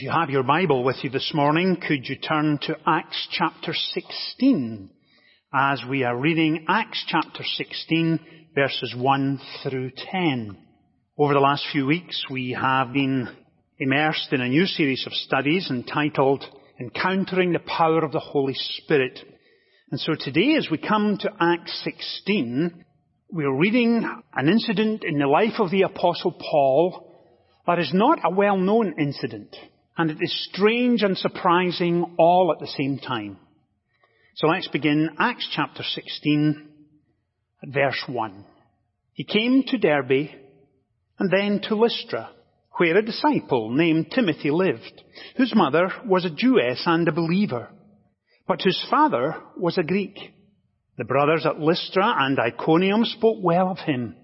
[0.00, 3.74] If you have your Bible with you this morning, could you turn to Acts chapter
[3.74, 4.88] 16
[5.52, 8.18] as we are reading Acts chapter 16
[8.54, 10.56] verses 1 through 10.
[11.18, 13.28] Over the last few weeks we have been
[13.78, 16.46] immersed in a new series of studies entitled
[16.80, 19.20] Encountering the Power of the Holy Spirit.
[19.90, 22.86] And so today as we come to Acts 16,
[23.32, 24.02] we're reading
[24.34, 27.06] an incident in the life of the apostle Paul
[27.66, 29.54] that is not a well-known incident.
[30.00, 33.36] And it is strange and surprising all at the same time.
[34.36, 36.68] So let's begin Acts chapter 16
[37.62, 38.46] at verse 1.
[39.12, 40.30] He came to Derbe
[41.18, 42.30] and then to Lystra,
[42.78, 45.02] where a disciple named Timothy lived,
[45.36, 47.68] whose mother was a Jewess and a believer,
[48.48, 50.16] but whose father was a Greek.
[50.96, 54.16] The brothers at Lystra and Iconium spoke well of him,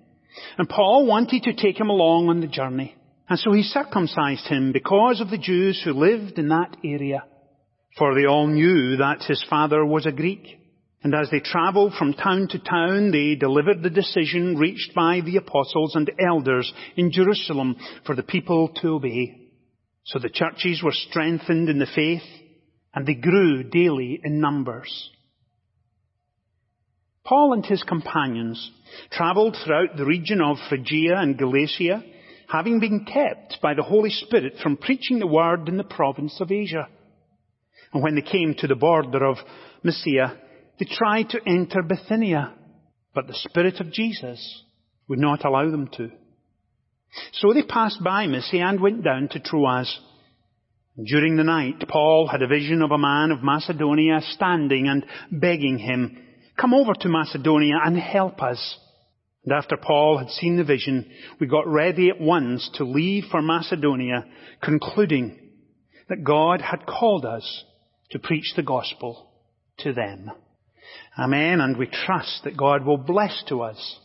[0.56, 2.95] and Paul wanted to take him along on the journey.
[3.28, 7.24] And so he circumcised him because of the Jews who lived in that area.
[7.98, 10.46] For they all knew that his father was a Greek.
[11.02, 15.36] And as they travelled from town to town, they delivered the decision reached by the
[15.36, 19.50] apostles and elders in Jerusalem for the people to obey.
[20.04, 22.22] So the churches were strengthened in the faith
[22.94, 25.10] and they grew daily in numbers.
[27.24, 28.70] Paul and his companions
[29.10, 32.04] travelled throughout the region of Phrygia and Galatia,
[32.48, 36.52] having been kept by the Holy Spirit from preaching the word in the province of
[36.52, 36.88] Asia.
[37.92, 39.36] And when they came to the border of
[39.82, 40.38] Mysia,
[40.78, 42.54] they tried to enter Bithynia,
[43.14, 44.62] but the Spirit of Jesus
[45.08, 46.10] would not allow them to.
[47.32, 49.98] So they passed by Mysia and went down to Troas.
[51.02, 55.78] During the night, Paul had a vision of a man of Macedonia standing and begging
[55.78, 56.18] him,
[56.58, 58.78] come over to Macedonia and help us.
[59.46, 61.08] And after Paul had seen the vision,
[61.40, 64.24] we got ready at once to leave for Macedonia,
[64.60, 65.38] concluding
[66.08, 67.64] that God had called us
[68.10, 69.30] to preach the gospel
[69.78, 70.32] to them.
[71.16, 71.60] Amen.
[71.60, 74.00] And we trust that God will bless to us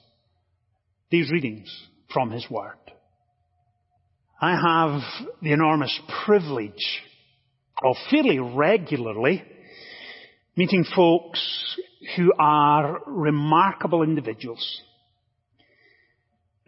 [1.10, 1.68] these readings
[2.14, 2.78] from His Word.
[4.40, 7.02] I have the enormous privilege
[7.84, 9.44] of fairly regularly
[10.56, 11.76] meeting folks
[12.16, 14.82] who are remarkable individuals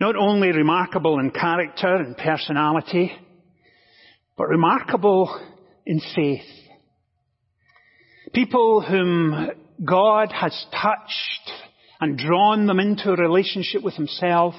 [0.03, 3.09] not only remarkable in character and personality,
[4.35, 5.39] but remarkable
[5.85, 6.41] in faith.
[8.33, 9.49] People whom
[9.85, 11.51] God has touched
[12.01, 14.55] and drawn them into a relationship with Himself.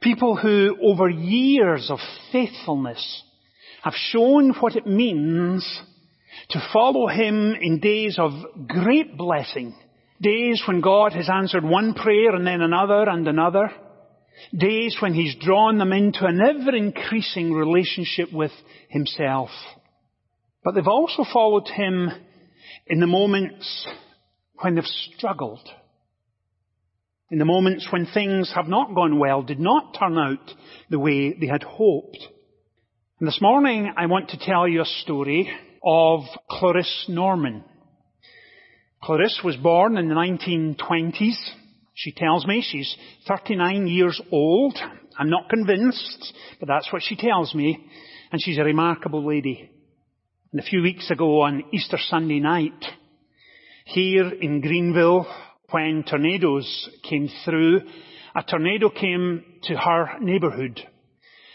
[0.00, 1.98] People who over years of
[2.32, 3.24] faithfulness
[3.82, 5.82] have shown what it means
[6.48, 8.32] to follow Him in days of
[8.66, 9.76] great blessing.
[10.22, 13.70] Days when God has answered one prayer and then another and another.
[14.56, 18.52] Days when He's drawn them into an ever increasing relationship with
[18.88, 19.50] Himself.
[20.64, 22.10] But they've also followed Him
[22.86, 23.86] in the moments
[24.60, 25.66] when they've struggled.
[27.30, 30.50] In the moments when things have not gone well, did not turn out
[30.90, 32.18] the way they had hoped.
[33.18, 35.50] And this morning I want to tell you a story
[35.84, 36.20] of
[36.50, 37.64] Clarisse Norman.
[39.02, 41.36] Clarisse was born in the 1920s
[41.96, 42.94] she tells me she's
[43.26, 44.76] 39 years old.
[45.18, 47.88] I'm not convinced, but that's what she tells me.
[48.30, 49.70] And she's a remarkable lady.
[50.52, 52.84] And a few weeks ago on Easter Sunday night,
[53.86, 55.26] here in Greenville,
[55.70, 57.80] when tornadoes came through,
[58.34, 60.78] a tornado came to her neighbourhood.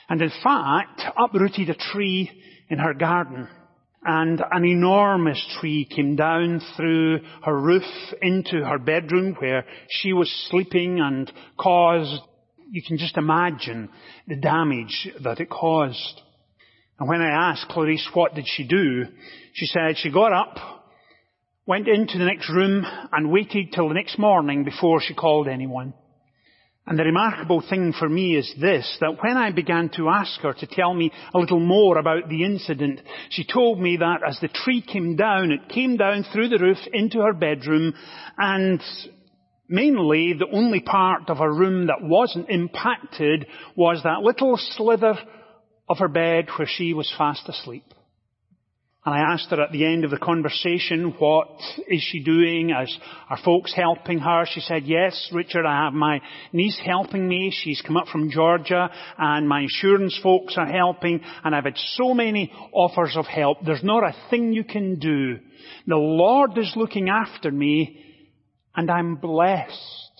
[0.09, 2.31] And in fact, uprooted a tree
[2.67, 3.47] in her garden
[4.03, 7.83] and an enormous tree came down through her roof
[8.21, 12.21] into her bedroom where she was sleeping and caused,
[12.71, 13.89] you can just imagine
[14.27, 16.21] the damage that it caused.
[16.99, 19.05] And when I asked Clarice what did she do,
[19.53, 20.57] she said she got up,
[21.67, 25.93] went into the next room and waited till the next morning before she called anyone.
[26.87, 30.53] And the remarkable thing for me is this, that when I began to ask her
[30.53, 34.47] to tell me a little more about the incident, she told me that as the
[34.47, 37.93] tree came down, it came down through the roof into her bedroom,
[38.37, 38.81] and
[39.69, 43.45] mainly the only part of her room that wasn't impacted
[43.75, 45.17] was that little slither
[45.87, 47.85] of her bed where she was fast asleep.
[49.03, 51.47] And I asked her at the end of the conversation, what
[51.87, 52.71] is she doing?
[52.71, 54.45] Are folks helping her?
[54.45, 56.21] She said, yes, Richard, I have my
[56.53, 57.51] niece helping me.
[57.51, 62.13] She's come up from Georgia and my insurance folks are helping and I've had so
[62.13, 63.65] many offers of help.
[63.65, 65.39] There's not a thing you can do.
[65.87, 68.05] The Lord is looking after me
[68.75, 70.10] and I'm blessed.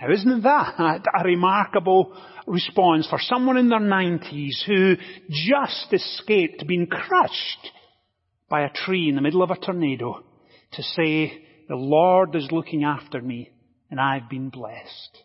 [0.00, 2.16] Now isn't that a remarkable
[2.46, 4.96] response for someone in their nineties who
[5.30, 7.70] just escaped being crushed
[8.48, 10.22] by a tree in the middle of a tornado
[10.72, 13.50] to say, the Lord is looking after me
[13.90, 15.22] and I've been blessed.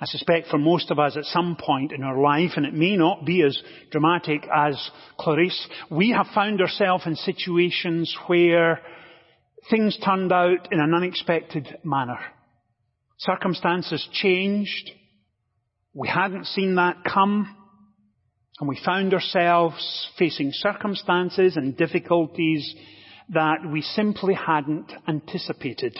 [0.00, 2.96] I suspect for most of us at some point in our life, and it may
[2.96, 3.58] not be as
[3.90, 8.80] dramatic as Clarice, we have found ourselves in situations where
[9.70, 12.18] things turned out in an unexpected manner.
[13.18, 14.90] Circumstances changed.
[15.94, 17.56] We hadn't seen that come.
[18.60, 22.74] And we found ourselves facing circumstances and difficulties
[23.30, 25.98] that we simply hadn't anticipated.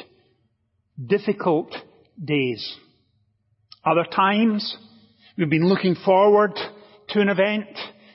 [1.04, 1.74] Difficult
[2.22, 2.76] days.
[3.84, 4.76] Other times,
[5.36, 6.52] we've been looking forward
[7.08, 7.66] to an event.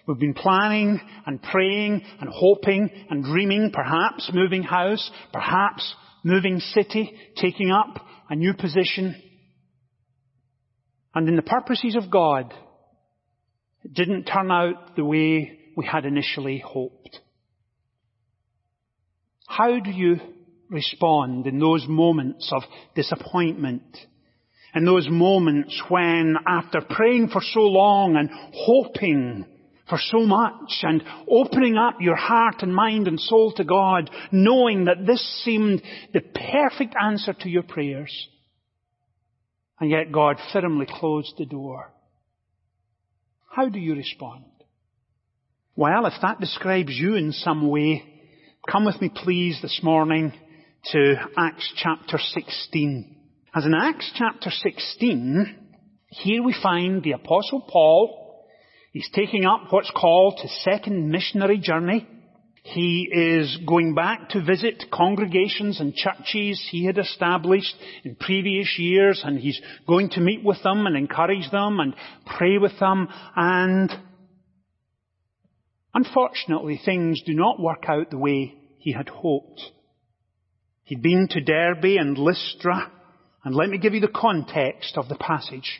[0.08, 5.94] We've been planning and praying and hoping and dreaming, perhaps moving house, perhaps
[6.24, 9.16] moving city, taking up a new position.
[11.14, 12.54] And in the purposes of God,
[13.84, 17.20] it didn't turn out the way we had initially hoped.
[19.48, 20.18] How do you
[20.70, 22.62] respond in those moments of
[22.96, 23.84] disappointment
[24.76, 29.46] in those moments when, after praying for so long and hoping
[29.90, 34.86] for so much and opening up your heart and mind and soul to God, knowing
[34.86, 35.82] that this seemed
[36.14, 38.28] the perfect answer to your prayers,
[39.80, 41.92] and yet God firmly closed the door.
[43.50, 44.46] How do you respond?
[45.76, 48.04] Well, if that describes you in some way,
[48.70, 50.34] come with me please this morning
[50.92, 53.16] to Acts chapter 16.
[53.56, 55.56] As in Acts chapter 16,
[56.10, 58.19] here we find the apostle Paul.
[58.92, 62.08] He's taking up what's called his second missionary journey.
[62.64, 69.22] He is going back to visit congregations and churches he had established in previous years
[69.24, 71.96] and he's going to meet with them and encourage them and
[72.26, 73.92] pray with them and
[75.94, 79.62] unfortunately things do not work out the way he had hoped.
[80.84, 82.92] He'd been to Derbe and Lystra
[83.44, 85.80] and let me give you the context of the passage.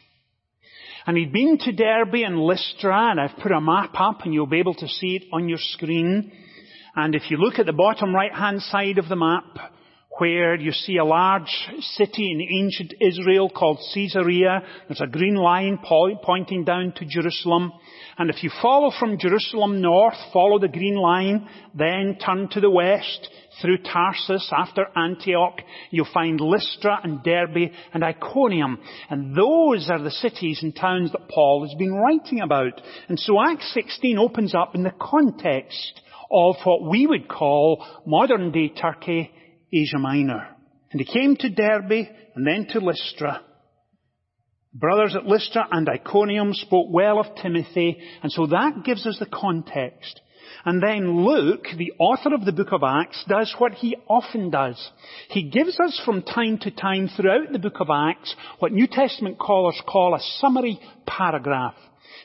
[1.10, 4.46] And he'd been to Derbe and Lystra, and I've put a map up and you'll
[4.46, 6.32] be able to see it on your screen.
[6.96, 9.74] And if you look at the bottom right hand side of the map,
[10.20, 14.62] where you see a large city in ancient Israel called Caesarea.
[14.88, 17.72] There's a green line pointing down to Jerusalem.
[18.18, 22.70] And if you follow from Jerusalem north, follow the green line, then turn to the
[22.70, 23.30] west
[23.62, 28.80] through Tarsus after Antioch, you'll find Lystra and Derbe and Iconium.
[29.10, 32.80] And those are the cities and towns that Paul has been writing about.
[33.08, 36.02] And so Acts 16 opens up in the context
[36.32, 39.32] of what we would call modern day Turkey
[39.72, 40.48] Asia Minor.
[40.92, 43.42] And he came to Derbe and then to Lystra.
[44.74, 49.26] Brothers at Lystra and Iconium spoke well of Timothy, and so that gives us the
[49.26, 50.22] context.
[50.66, 54.92] And then Luke, the author of the book of Acts, does what he often does.
[55.30, 59.38] He gives us from time to time throughout the book of Acts what New Testament
[59.40, 61.76] scholars call a summary paragraph.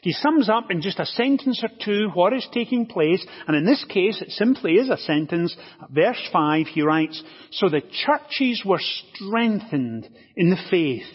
[0.03, 3.65] He sums up in just a sentence or two what is taking place, and in
[3.65, 5.57] this case it simply is a sentence.
[5.91, 7.23] Verse 5 he writes,
[7.53, 11.07] So the churches were strengthened in the faith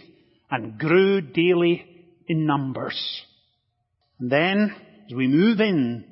[0.49, 1.85] and grew daily
[2.27, 3.23] in numbers.
[4.19, 4.75] And then,
[5.05, 6.05] as we move in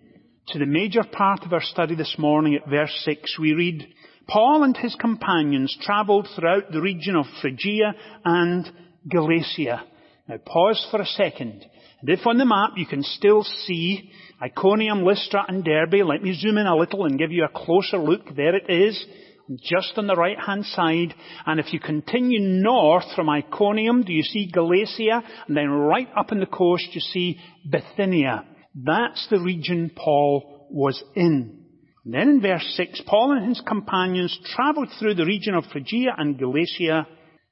[0.49, 3.87] to the major part of our study this morning at verse 6, we read,
[4.27, 7.93] Paul and his companions travelled throughout the region of Phrygia
[8.25, 8.69] and
[9.09, 9.83] Galatia.
[10.27, 11.65] Now pause for a second
[11.99, 16.33] and if on the map you can still see Iconium, Lystra and Derbe, let me
[16.39, 18.35] zoom in a little and give you a closer look.
[18.35, 19.03] There it is,
[19.63, 21.15] just on the right hand side.
[21.45, 25.23] And if you continue north from Iconium, do you see Galatia?
[25.47, 28.45] And then right up in the coast you see Bithynia.
[28.75, 31.63] That's the region Paul was in.
[32.05, 36.37] Then in verse 6, Paul and his companions travelled through the region of Phrygia and
[36.37, 37.07] Galatia.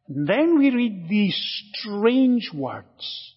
[0.07, 1.35] And then we read these
[1.73, 3.33] strange words.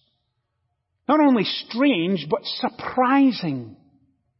[1.07, 3.75] Not only strange, but surprising.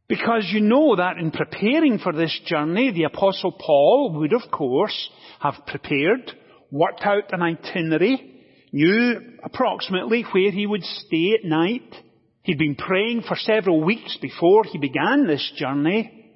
[0.08, 5.10] Because you know that in preparing for this journey, the apostle Paul would of course
[5.40, 6.32] have prepared,
[6.70, 11.94] worked out an itinerary, knew approximately where he would stay at night.
[12.42, 16.32] He'd been praying for several weeks before he began this journey.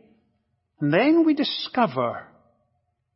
[0.81, 2.27] And then we discover,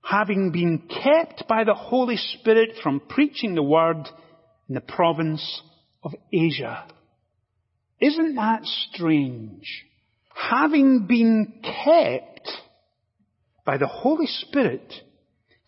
[0.08, 4.08] having been kept by the Holy Spirit from preaching the word
[4.66, 5.62] in the province
[6.02, 6.86] of Asia.
[8.00, 9.84] Isn't that strange?
[10.34, 12.48] Having been kept
[13.66, 14.94] by the Holy Spirit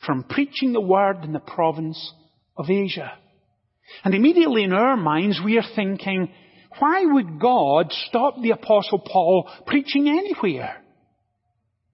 [0.07, 2.15] from preaching the word in the province
[2.57, 3.13] of Asia.
[4.05, 6.31] And immediately in our minds we are thinking,
[6.79, 10.80] why would God stop the apostle Paul preaching anywhere?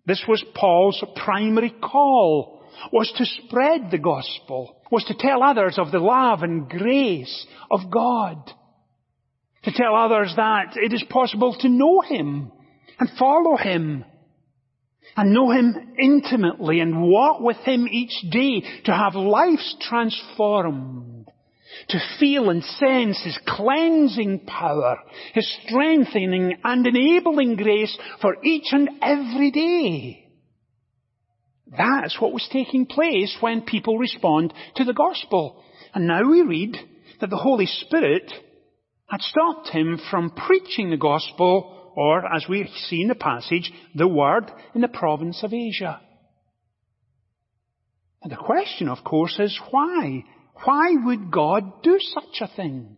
[0.07, 5.91] This was Paul's primary call, was to spread the gospel, was to tell others of
[5.91, 8.39] the love and grace of God.
[9.65, 12.53] To tell others that it is possible to know Him
[13.01, 14.05] and follow Him
[15.17, 21.16] and know Him intimately and walk with Him each day to have lives transformed,
[21.89, 24.99] to feel and sense His cleansing power,
[25.35, 30.27] His strengthening and enabling grace for each and every day.
[31.67, 35.63] That's what was taking place when people respond to the gospel.
[35.95, 36.77] And now we read
[37.21, 38.33] that the Holy Spirit
[39.09, 44.07] had stopped him from preaching the gospel or, as we see in the passage, the
[44.07, 46.01] word in the province of Asia.
[48.23, 50.25] And the question, of course, is why?
[50.65, 52.97] Why would God do such a thing?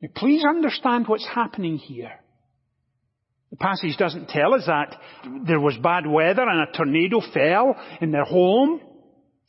[0.00, 2.12] Now, please understand what's happening here.
[3.50, 4.96] The passage doesn't tell us that
[5.46, 8.80] there was bad weather and a tornado fell in their home.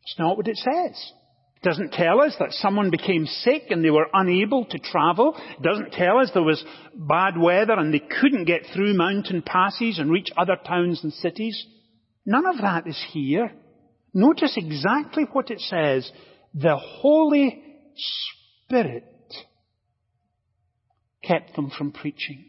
[0.04, 1.12] It's not what it says
[1.56, 5.36] It doesn't tell us that someone became sick and they were unable to travel.
[5.58, 9.98] It doesn't tell us there was bad weather and they couldn't get through mountain passes
[9.98, 11.66] and reach other towns and cities.
[12.28, 13.52] None of that is here.
[14.14, 16.12] Notice exactly what it says.
[16.58, 17.62] The Holy
[18.66, 19.04] Spirit
[21.22, 22.46] kept them from preaching.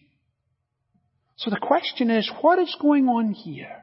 [1.34, 3.82] So the question is, what is going on here?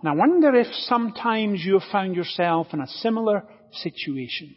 [0.00, 4.56] And I wonder if sometimes you have found yourself in a similar situation.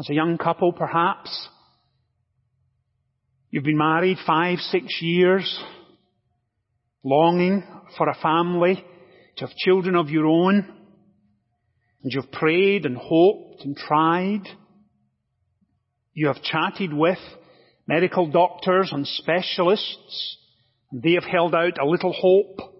[0.00, 1.48] As a young couple, perhaps,
[3.50, 5.62] you've been married five, six years,
[7.04, 7.62] longing
[7.96, 8.84] for a family,
[9.36, 10.81] to have children of your own,
[12.02, 14.42] and you've prayed and hoped and tried.
[16.14, 17.18] You have chatted with
[17.86, 20.38] medical doctors and specialists,
[20.90, 22.72] and they have held out a little hope.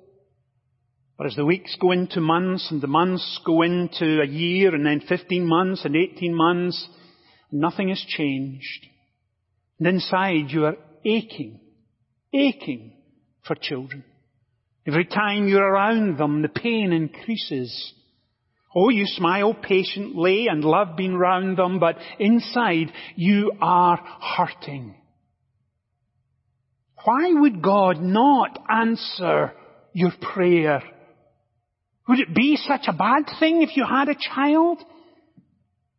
[1.16, 4.84] But as the weeks go into months and the months go into a year and
[4.84, 6.88] then 15 months and 18 months,
[7.50, 8.86] nothing has changed.
[9.78, 11.60] And inside you are aching,
[12.32, 12.92] aching
[13.46, 14.04] for children.
[14.86, 17.94] Every time you're around them, the pain increases.
[18.74, 23.98] Oh, you smile patiently and love being round them, but inside you are
[24.36, 24.94] hurting.
[27.04, 29.52] Why would God not answer
[29.92, 30.82] your prayer
[32.08, 34.78] would it be such a bad thing if you had a child?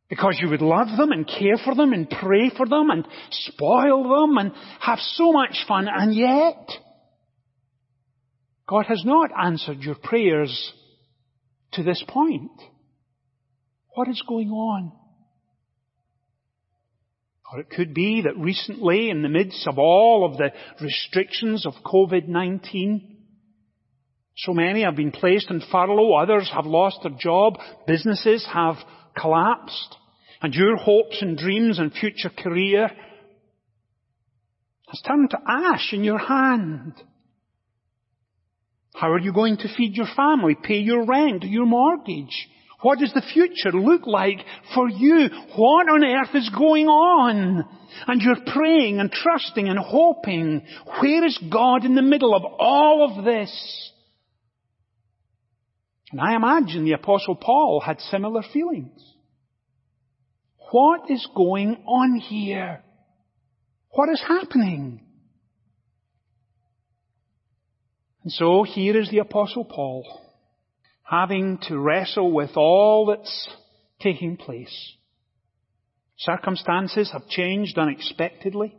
[0.09, 4.03] Because you would love them and care for them and pray for them and spoil
[4.03, 6.69] them and have so much fun and yet
[8.67, 10.73] God has not answered your prayers
[11.73, 12.51] to this point.
[13.95, 14.91] What is going on?
[17.51, 20.51] Or it could be that recently in the midst of all of the
[20.81, 23.13] restrictions of COVID-19,
[24.35, 28.77] so many have been placed in furlough, others have lost their job, businesses have
[29.15, 29.95] collapsed,
[30.41, 32.89] and your hopes and dreams and future career
[34.87, 36.93] has turned to ash in your hand.
[38.93, 42.49] How are you going to feed your family, pay your rent, your mortgage?
[42.81, 44.39] What does the future look like
[44.75, 45.29] for you?
[45.55, 47.65] What on earth is going on?
[48.07, 50.65] And you're praying and trusting and hoping.
[50.99, 53.91] Where is God in the middle of all of this?
[56.11, 59.01] And I imagine the apostle Paul had similar feelings.
[60.71, 62.83] What is going on here?
[63.89, 65.01] What is happening?
[68.23, 70.05] And so here is the apostle Paul,
[71.03, 73.49] having to wrestle with all that's
[73.99, 74.93] taking place.
[76.17, 78.75] Circumstances have changed unexpectedly.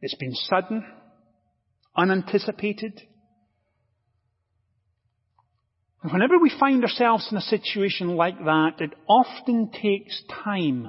[0.00, 0.84] It's been sudden,
[1.96, 3.00] unanticipated,
[6.06, 10.88] and whenever we find ourselves in a situation like that, it often takes time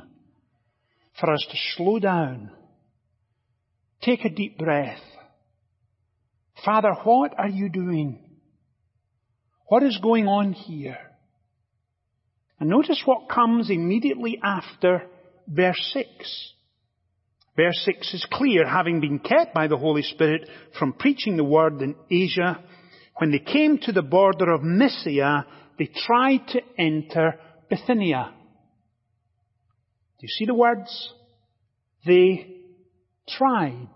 [1.19, 2.51] for us to slow down,
[4.03, 5.01] take a deep breath.
[6.65, 8.19] Father, what are you doing?
[9.67, 10.97] What is going on here?
[12.59, 15.03] And notice what comes immediately after
[15.47, 16.53] verse 6.
[17.55, 20.47] Verse 6 is clear, having been kept by the Holy Spirit
[20.77, 22.63] from preaching the word in Asia,
[23.17, 25.45] when they came to the border of Mysia,
[25.79, 28.31] they tried to enter Bithynia.
[30.19, 31.13] Do you see the words?
[32.05, 32.57] They
[33.27, 33.89] tried.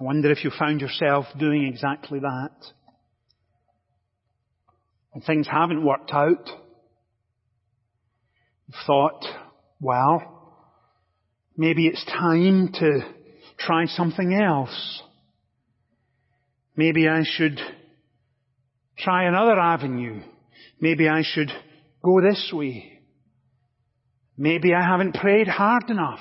[0.00, 2.52] I wonder if you found yourself doing exactly that.
[5.12, 6.48] And things haven't worked out,
[8.66, 9.24] You've thought,
[9.80, 10.54] well,
[11.56, 13.00] maybe it's time to
[13.58, 15.02] try something else.
[16.76, 17.58] Maybe I should
[18.96, 20.22] try another avenue.
[20.80, 21.50] Maybe I should
[22.00, 23.00] go this way.
[24.38, 26.20] Maybe I haven't prayed hard enough.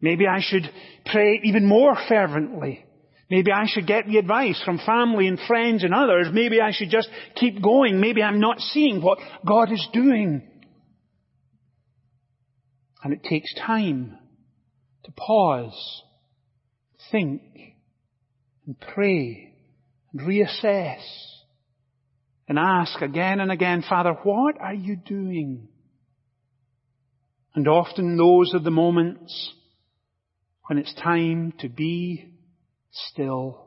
[0.00, 0.68] Maybe I should
[1.06, 2.84] pray even more fervently.
[3.30, 6.28] Maybe I should get the advice from family and friends and others.
[6.32, 8.00] Maybe I should just keep going.
[8.00, 10.42] Maybe I'm not seeing what God is doing.
[13.04, 14.18] And it takes time
[15.04, 16.02] to pause,
[17.12, 17.42] think,
[18.66, 19.54] and pray,
[20.12, 21.02] and reassess,
[22.48, 25.68] and ask again and again, Father, what are you doing?
[27.54, 29.54] And often those are the moments
[30.70, 32.30] when it's time to be
[32.92, 33.66] still.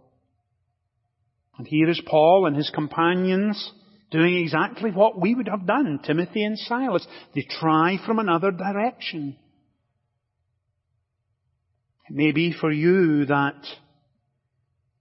[1.58, 3.74] And here is Paul and his companions
[4.10, 7.06] doing exactly what we would have done, Timothy and Silas.
[7.36, 9.36] They try from another direction.
[12.10, 13.62] It may be for you that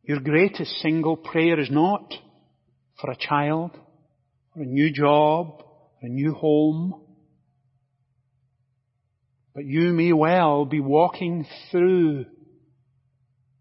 [0.03, 2.13] your greatest single prayer is not
[3.01, 3.79] for a child,
[4.57, 7.01] or a new job, or a new home,
[9.55, 12.27] but you may well be walking through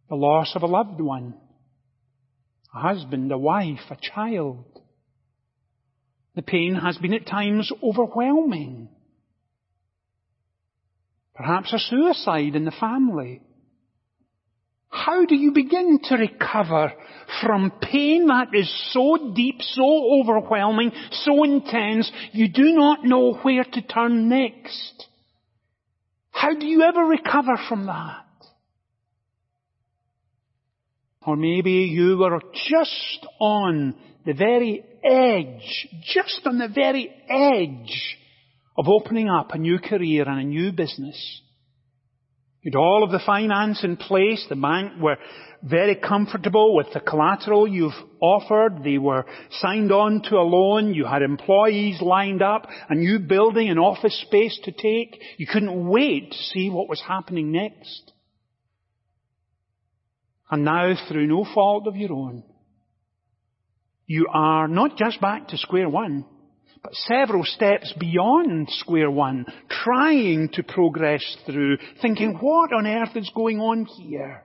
[0.10, 1.34] the loss of a loved one,
[2.74, 4.66] a husband, a wife, a child.
[6.36, 8.90] The pain has been at times overwhelming.
[11.36, 13.42] Perhaps a suicide in the family.
[14.90, 16.94] How do you begin to recover
[17.42, 23.64] from pain that is so deep, so overwhelming, so intense, you do not know where
[23.64, 25.08] to turn next?
[26.32, 28.26] How do you ever recover from that?
[31.26, 33.96] Or maybe you were just on
[34.26, 38.18] the very edge, just on the very edge
[38.78, 41.42] of opening up a new career and a new business.
[42.62, 44.46] You'd all of the finance in place.
[44.48, 45.18] The bank were
[45.64, 48.84] very comfortable with the collateral you've offered.
[48.84, 50.94] They were signed on to a loan.
[50.94, 55.20] You had employees lined up, a new building and office space to take.
[55.38, 58.12] You couldn't wait to see what was happening next.
[60.52, 62.44] And now, through no fault of your own,
[64.06, 66.26] you are not just back to square one,
[66.84, 73.32] but several steps beyond square one, trying to progress through, thinking, what on earth is
[73.36, 74.44] going on here?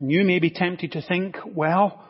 [0.00, 2.04] And you may be tempted to think, well,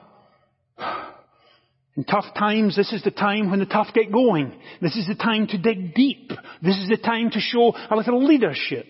[1.96, 4.52] in tough times, this is the time when the tough get going.
[4.80, 6.30] This is the time to dig deep.
[6.62, 8.86] This is the time to show a little leadership,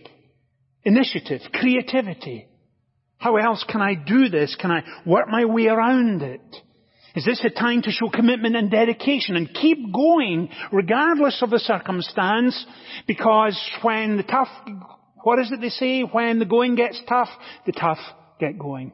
[0.82, 2.48] initiative, creativity.
[3.18, 4.56] How else can I do this?
[4.60, 6.56] Can I work my way around it?
[7.14, 11.58] Is this a time to show commitment and dedication and keep going regardless of the
[11.58, 12.66] circumstance?
[13.06, 14.48] Because when the tough,
[15.22, 16.02] what is it they say?
[16.02, 17.30] When the going gets tough,
[17.66, 17.98] the tough
[18.38, 18.92] get going.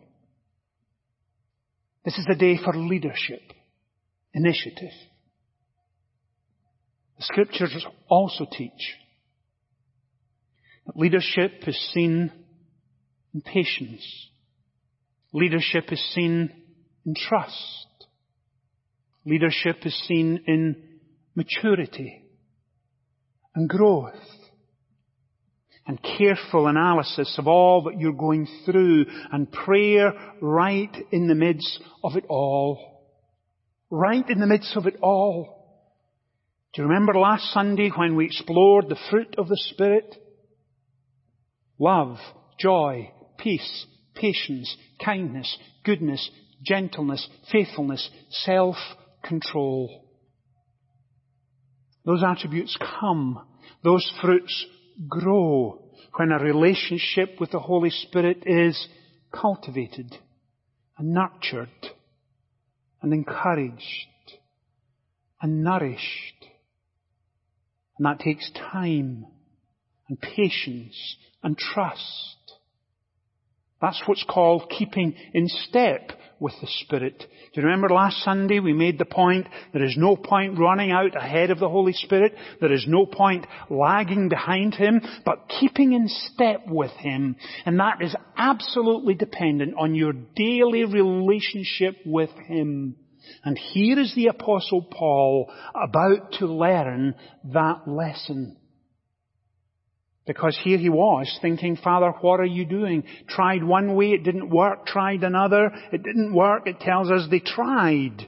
[2.05, 3.41] This is the day for leadership,
[4.33, 4.93] initiative.
[7.19, 8.71] The scriptures also teach
[10.87, 12.31] that leadership is seen
[13.33, 14.05] in patience.
[15.33, 16.51] Leadership is seen
[17.07, 17.87] in trust.
[19.27, 20.77] Leadership is seen in
[21.35, 22.25] maturity
[23.55, 24.15] and growth
[25.87, 31.81] and careful analysis of all that you're going through and prayer right in the midst
[32.03, 33.03] of it all.
[33.91, 35.65] Right in the midst of it all.
[36.73, 40.17] Do you remember last Sunday when we explored the fruit of the Spirit?
[41.79, 42.17] Love,
[42.59, 46.31] joy, peace, patience, kindness, goodness,
[46.65, 48.09] gentleness, faithfulness,
[49.25, 50.05] self-control.
[52.05, 53.45] Those attributes come.
[53.83, 54.67] Those fruits
[55.09, 55.83] grow
[56.17, 58.89] when a relationship with the Holy Spirit is
[59.33, 60.15] cultivated
[60.99, 61.69] and nurtured
[63.03, 63.83] and encouraged
[65.41, 66.47] and nourished.
[67.99, 69.27] And that takes time
[70.09, 72.37] and patience and trust.
[73.81, 77.19] That's what's called keeping in step with the Spirit.
[77.19, 81.17] Do you remember last Sunday we made the point there is no point running out
[81.17, 82.35] ahead of the Holy Spirit.
[82.61, 87.37] There is no point lagging behind Him, but keeping in step with Him.
[87.65, 92.97] And that is absolutely dependent on your daily relationship with Him.
[93.45, 97.15] And here is the Apostle Paul about to learn
[97.53, 98.57] that lesson.
[100.27, 103.05] Because here he was thinking, Father, what are you doing?
[103.29, 104.87] Tried one way, it didn't work.
[104.87, 106.67] Tried another, it didn't work.
[106.67, 108.27] It tells us they tried.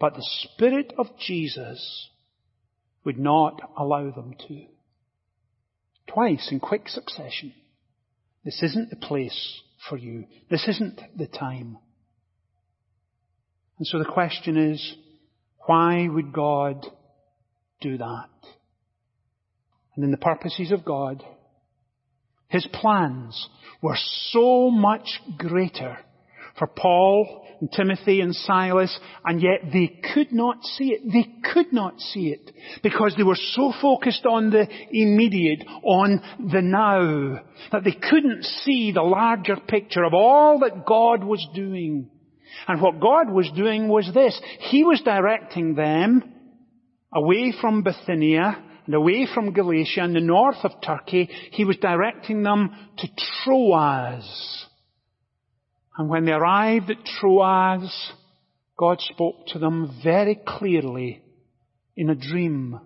[0.00, 2.08] But the Spirit of Jesus
[3.04, 4.66] would not allow them to.
[6.08, 7.54] Twice in quick succession.
[8.44, 10.24] This isn't the place for you.
[10.50, 11.78] This isn't the time.
[13.78, 14.94] And so the question is,
[15.66, 16.84] why would God
[17.80, 18.28] do that?
[20.00, 21.22] And in the purposes of God,
[22.48, 23.50] His plans
[23.82, 23.98] were
[24.30, 25.98] so much greater
[26.58, 31.02] for Paul and Timothy and Silas, and yet they could not see it.
[31.12, 32.50] They could not see it
[32.82, 38.92] because they were so focused on the immediate, on the now, that they couldn't see
[38.92, 42.08] the larger picture of all that God was doing.
[42.66, 44.40] And what God was doing was this.
[44.60, 46.22] He was directing them
[47.12, 51.28] away from Bithynia and away from Galatia and the north of Turkey.
[51.52, 53.08] He was directing them to
[53.44, 54.66] Troas.
[55.96, 58.12] And when they arrived at Troas,
[58.78, 61.22] God spoke to them very clearly
[61.96, 62.80] in a dream.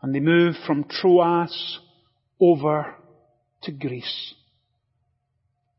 [0.00, 1.80] And they moved from Troas
[2.40, 2.94] over
[3.62, 4.34] to Greece.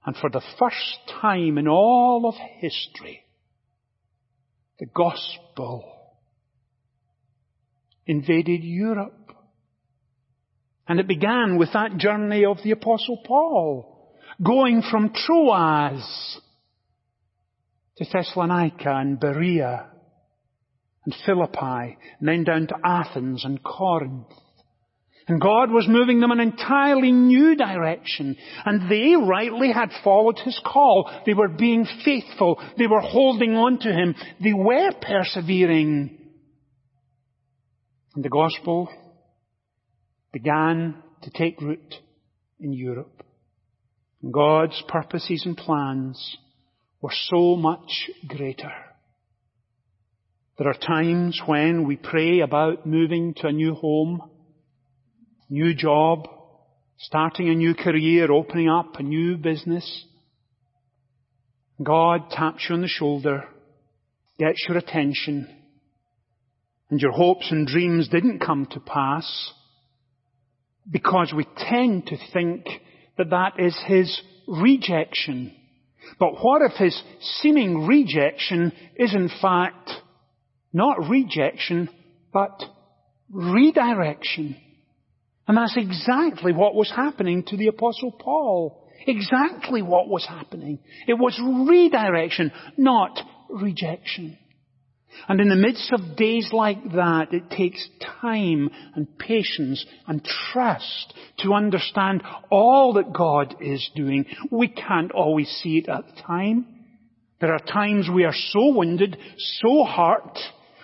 [0.06, 3.26] And for the first time in all of history,
[4.78, 5.95] the gospel
[8.06, 9.32] invaded Europe.
[10.88, 14.14] And it began with that journey of the apostle Paul,
[14.44, 16.40] going from Troas
[17.98, 19.88] to Thessalonica and Berea
[21.06, 24.28] and Philippi, and then down to Athens and Corinth.
[25.28, 28.38] And God was moving them in an entirely new direction.
[28.64, 31.10] And they rightly had followed His call.
[31.26, 32.62] They were being faithful.
[32.78, 34.14] They were holding on to Him.
[34.44, 36.25] They were persevering.
[38.16, 38.90] And the gospel
[40.32, 41.96] began to take root
[42.60, 43.24] in Europe.
[44.24, 46.38] And God's purposes and plans
[47.02, 48.72] were so much greater.
[50.58, 54.22] There are times when we pray about moving to a new home
[55.50, 56.28] new job,
[56.98, 60.06] starting a new career, opening up a new business.
[61.82, 63.46] God taps you on the shoulder,
[64.40, 65.48] gets your attention,
[66.90, 69.52] and your hopes and dreams didn't come to pass
[70.90, 72.66] because we tend to think
[73.18, 75.54] that that is His rejection.
[76.20, 77.02] But what if His
[77.42, 79.90] seeming rejection is in fact
[80.72, 81.90] not rejection,
[82.32, 82.62] but
[83.32, 84.58] redirection?
[85.48, 88.84] And that's exactly what was happening to the apostle Paul.
[89.08, 90.80] Exactly what was happening.
[91.08, 93.20] It was redirection, not
[93.50, 94.38] rejection.
[95.28, 97.88] And in the midst of days like that, it takes
[98.22, 104.26] time and patience and trust to understand all that God is doing.
[104.52, 106.68] We can't always see it at the time.
[107.42, 109.18] There are times we are so wounded,
[109.62, 110.38] so hurt,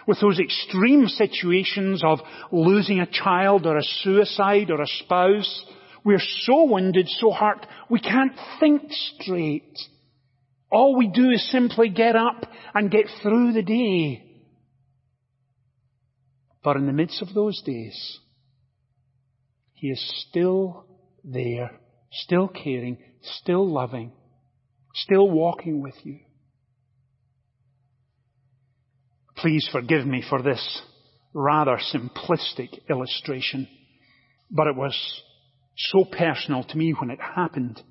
[0.07, 2.19] with those extreme situations of
[2.51, 5.65] losing a child or a suicide or a spouse,
[6.03, 9.77] we're so wounded, so hurt, we can't think straight.
[10.71, 14.23] All we do is simply get up and get through the day.
[16.63, 18.19] But in the midst of those days,
[19.73, 20.85] He is still
[21.23, 21.71] there,
[22.11, 24.11] still caring, still loving,
[24.93, 26.19] still walking with you.
[29.37, 30.81] Please forgive me for this
[31.33, 33.67] rather simplistic illustration,
[34.51, 34.95] but it was
[35.75, 37.81] so personal to me when it happened.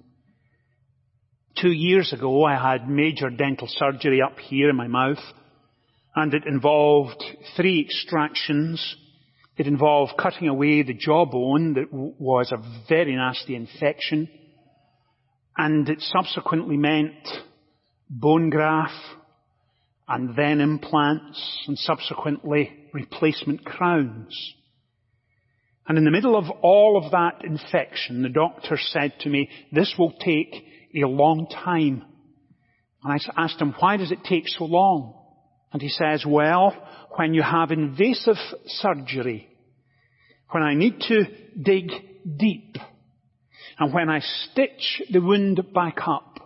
[1.60, 5.22] Two years ago, I had major dental surgery up here in my mouth,
[6.16, 7.22] and it involved
[7.54, 8.96] three extractions.
[9.58, 14.28] It involved cutting away the jawbone that was a very nasty infection,
[15.54, 17.28] and it subsequently meant
[18.08, 18.94] bone graft,
[20.08, 24.54] and then implants and subsequently replacement crowns.
[25.86, 29.94] And in the middle of all of that infection, the doctor said to me, this
[29.98, 32.04] will take a long time.
[33.02, 35.14] And I asked him, why does it take so long?
[35.72, 36.74] And he says, well,
[37.16, 39.48] when you have invasive surgery,
[40.50, 41.24] when I need to
[41.60, 41.90] dig
[42.36, 42.76] deep,
[43.78, 46.38] and when I stitch the wound back up,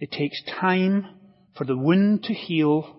[0.00, 1.06] it takes time
[1.56, 2.96] for the wound to heal,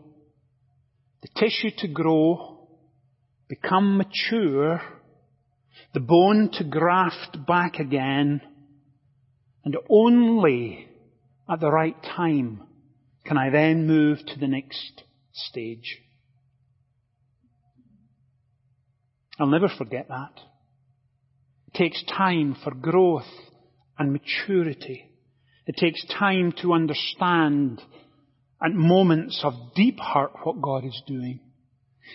[1.22, 2.67] the tissue to grow,
[3.50, 4.82] become mature,
[5.93, 8.41] the bone to graft back again,
[9.67, 10.88] and only
[11.49, 12.63] at the right time
[13.25, 15.03] can I then move to the next
[15.34, 16.01] stage.
[19.38, 20.32] I'll never forget that.
[21.67, 23.27] It takes time for growth
[23.99, 25.12] and maturity.
[25.65, 27.82] It takes time to understand
[28.63, 31.41] at moments of deep hurt what God is doing.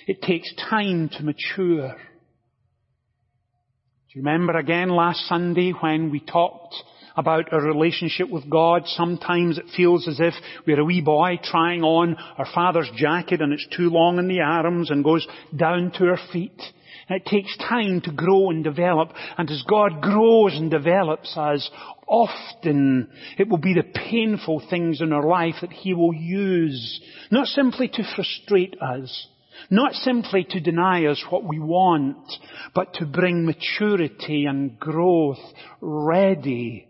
[0.07, 1.97] It takes time to mature.
[1.99, 6.77] Do you remember again last Sunday when we talked
[7.17, 8.83] about our relationship with God?
[8.87, 10.35] Sometimes it feels as if
[10.67, 14.41] we're a wee boy trying on our father's jacket and it's too long in the
[14.41, 16.61] arms and goes down to our feet.
[17.09, 19.13] And it takes time to grow and develop.
[19.37, 21.69] And as God grows and develops us,
[22.07, 27.47] often it will be the painful things in our life that He will use, not
[27.49, 29.27] simply to frustrate us,
[29.71, 32.33] not simply to deny us what we want,
[32.75, 35.41] but to bring maturity and growth
[35.81, 36.89] ready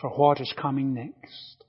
[0.00, 1.64] for what is coming next.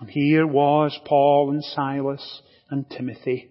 [0.00, 3.50] And here was Paul and Silas and Timothy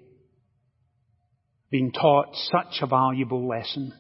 [1.70, 3.94] being taught such a valuable lesson.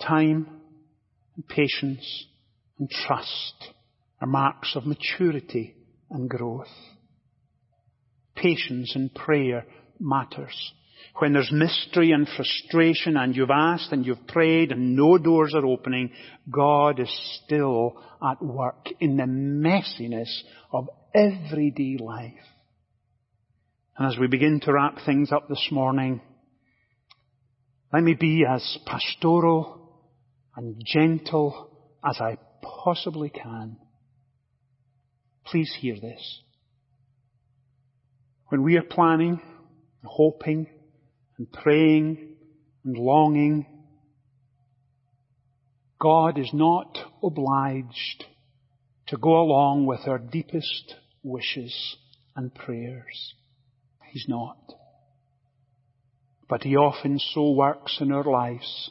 [0.00, 0.46] Time
[1.36, 2.26] and patience
[2.78, 3.54] and trust
[4.20, 5.76] are marks of maturity
[6.10, 6.72] and growth.
[8.34, 9.66] Patience and prayer
[9.98, 10.72] matters.
[11.18, 15.66] When there's mystery and frustration and you've asked and you've prayed and no doors are
[15.66, 16.12] opening,
[16.50, 20.30] God is still at work in the messiness
[20.72, 22.32] of everyday life.
[23.96, 26.22] And as we begin to wrap things up this morning,
[27.92, 30.00] let me be as pastoral
[30.56, 31.70] and gentle
[32.08, 33.76] as I possibly can.
[35.44, 36.42] Please hear this.
[38.48, 39.40] When we are planning,
[40.04, 40.66] hoping,
[41.40, 42.36] and praying,
[42.84, 43.64] and longing,
[45.98, 48.24] God is not obliged
[49.06, 51.96] to go along with our deepest wishes
[52.36, 53.32] and prayers.
[54.10, 54.58] He's not.
[56.46, 58.90] But He often so works in our lives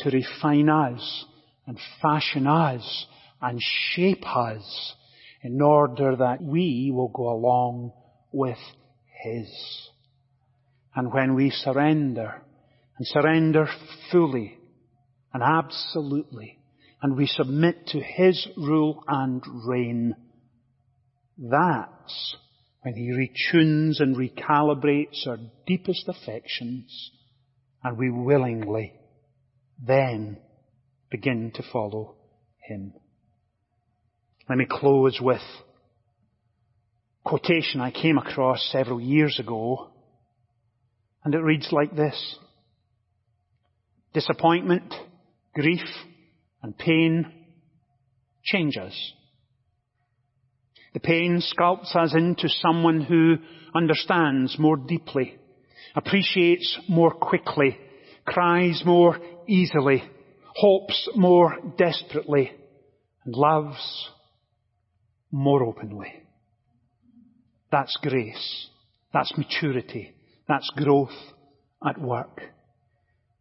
[0.00, 1.24] to refine us
[1.66, 3.06] and fashion us
[3.40, 4.94] and shape us
[5.40, 7.92] in order that we will go along
[8.30, 8.58] with
[9.22, 9.48] His.
[10.98, 12.42] And when we surrender,
[12.98, 13.68] and surrender
[14.10, 14.58] fully
[15.32, 16.58] and absolutely,
[17.00, 20.16] and we submit to His rule and reign,
[21.38, 22.36] that's
[22.82, 27.12] when He retunes and recalibrates our deepest affections,
[27.84, 28.92] and we willingly
[29.80, 30.38] then
[31.12, 32.16] begin to follow
[32.68, 32.92] Him.
[34.48, 35.42] Let me close with
[37.24, 39.92] a quotation I came across several years ago,
[41.24, 42.38] and it reads like this.
[44.14, 44.94] Disappointment,
[45.54, 45.84] grief,
[46.62, 47.32] and pain
[48.44, 49.12] change us.
[50.94, 53.36] The pain sculpts us into someone who
[53.74, 55.36] understands more deeply,
[55.94, 57.78] appreciates more quickly,
[58.24, 60.02] cries more easily,
[60.54, 62.50] hopes more desperately,
[63.24, 64.08] and loves
[65.30, 66.12] more openly.
[67.70, 68.68] That's grace.
[69.12, 70.14] That's maturity.
[70.48, 71.14] That's growth
[71.86, 72.40] at work.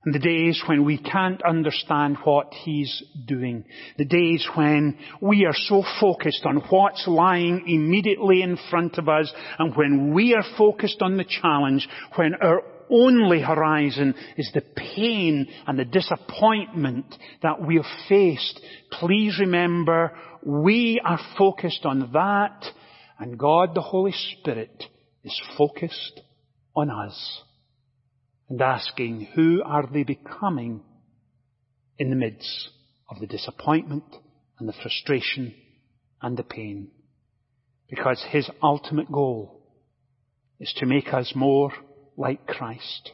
[0.05, 3.65] And the days when we can't understand what He's doing.
[3.97, 9.33] The days when we are so focused on what's lying immediately in front of us
[9.59, 15.47] and when we are focused on the challenge, when our only horizon is the pain
[15.65, 18.61] and the disappointment that we have faced.
[18.91, 22.65] Please remember, we are focused on that
[23.19, 24.85] and God the Holy Spirit
[25.25, 26.21] is focused
[26.77, 27.41] on us
[28.49, 30.81] and asking, who are they becoming
[31.97, 32.69] in the midst
[33.09, 34.03] of the disappointment
[34.59, 35.53] and the frustration
[36.21, 36.89] and the pain?
[37.89, 39.63] Because his ultimate goal
[40.59, 41.71] is to make us more
[42.15, 43.11] like Christ.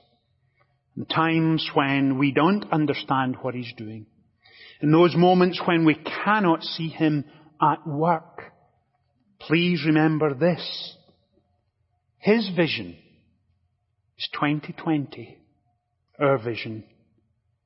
[0.96, 4.06] In the times when we don't understand what he's doing,
[4.82, 7.24] in those moments when we cannot see him
[7.62, 8.42] at work,
[9.40, 10.96] please remember this.
[12.18, 12.98] His vision
[14.24, 15.38] is 2020.
[16.20, 16.84] Our vision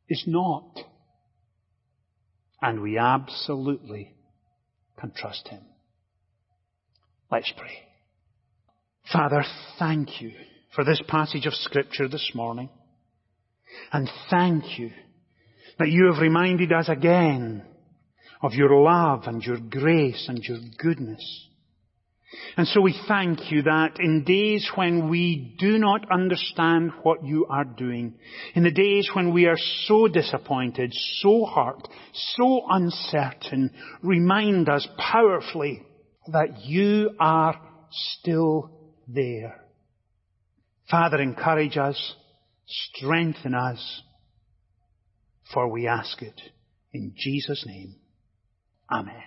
[0.09, 0.79] is not.
[2.61, 4.15] And we absolutely
[4.99, 5.61] can trust Him.
[7.31, 7.77] Let's pray.
[9.11, 9.43] Father,
[9.77, 10.31] thank you
[10.73, 12.69] for this passage of Scripture this morning.
[13.91, 14.91] And thank you
[15.77, 17.63] that you have reminded us again
[18.41, 21.47] of your love and your grace and your goodness.
[22.57, 27.45] And so we thank you that in days when we do not understand what you
[27.49, 28.15] are doing,
[28.53, 31.87] in the days when we are so disappointed, so hurt,
[32.35, 35.83] so uncertain, remind us powerfully
[36.31, 37.59] that you are
[37.91, 38.71] still
[39.07, 39.63] there.
[40.89, 42.15] Father, encourage us,
[42.65, 44.01] strengthen us,
[45.53, 46.39] for we ask it
[46.93, 47.95] in Jesus' name.
[48.91, 49.23] Amen.